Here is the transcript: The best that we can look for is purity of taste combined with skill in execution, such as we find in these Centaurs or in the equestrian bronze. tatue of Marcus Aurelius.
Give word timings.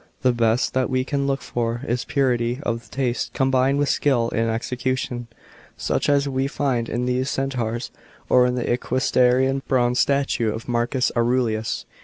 The 0.23 0.33
best 0.33 0.73
that 0.73 0.89
we 0.89 1.03
can 1.03 1.27
look 1.27 1.43
for 1.43 1.83
is 1.87 2.05
purity 2.05 2.57
of 2.63 2.89
taste 2.89 3.33
combined 3.33 3.77
with 3.77 3.89
skill 3.89 4.29
in 4.29 4.49
execution, 4.49 5.27
such 5.77 6.09
as 6.09 6.27
we 6.27 6.47
find 6.47 6.89
in 6.89 7.05
these 7.05 7.29
Centaurs 7.29 7.91
or 8.27 8.47
in 8.47 8.55
the 8.55 8.67
equestrian 8.73 9.61
bronze. 9.67 10.03
tatue 10.03 10.51
of 10.51 10.67
Marcus 10.67 11.11
Aurelius. 11.15 11.85